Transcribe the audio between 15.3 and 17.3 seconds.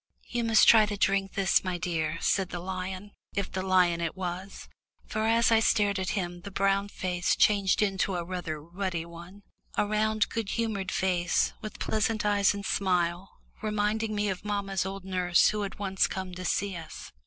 who had once come to see us.